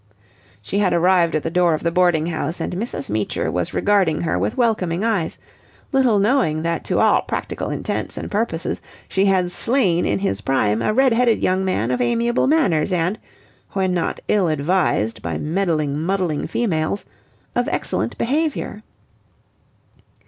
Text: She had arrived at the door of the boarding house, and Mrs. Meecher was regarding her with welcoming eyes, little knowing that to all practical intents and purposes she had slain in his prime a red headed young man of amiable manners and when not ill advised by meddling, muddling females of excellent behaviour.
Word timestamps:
She 0.63 0.79
had 0.79 0.93
arrived 0.93 1.35
at 1.35 1.43
the 1.43 1.51
door 1.51 1.75
of 1.75 1.83
the 1.83 1.91
boarding 1.91 2.25
house, 2.25 2.59
and 2.59 2.73
Mrs. 2.73 3.07
Meecher 3.07 3.51
was 3.51 3.71
regarding 3.75 4.21
her 4.21 4.39
with 4.39 4.57
welcoming 4.57 5.03
eyes, 5.03 5.37
little 5.91 6.17
knowing 6.17 6.63
that 6.63 6.83
to 6.85 6.97
all 6.97 7.21
practical 7.21 7.69
intents 7.69 8.17
and 8.17 8.31
purposes 8.31 8.81
she 9.07 9.25
had 9.25 9.51
slain 9.51 10.07
in 10.07 10.17
his 10.17 10.41
prime 10.41 10.81
a 10.81 10.91
red 10.91 11.13
headed 11.13 11.43
young 11.43 11.63
man 11.63 11.91
of 11.91 12.01
amiable 12.01 12.47
manners 12.47 12.91
and 12.91 13.19
when 13.73 13.93
not 13.93 14.19
ill 14.27 14.47
advised 14.47 15.21
by 15.21 15.37
meddling, 15.37 15.99
muddling 16.01 16.47
females 16.47 17.05
of 17.53 17.67
excellent 17.67 18.17
behaviour. 18.17 18.81